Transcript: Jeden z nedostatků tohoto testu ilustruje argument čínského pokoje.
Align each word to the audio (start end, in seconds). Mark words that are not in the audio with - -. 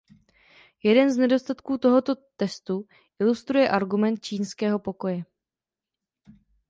Jeden 0.83 1.11
z 1.13 1.17
nedostatků 1.17 1.77
tohoto 1.77 2.15
testu 2.37 2.87
ilustruje 3.19 3.69
argument 3.69 4.19
čínského 4.23 4.79
pokoje. 4.79 5.23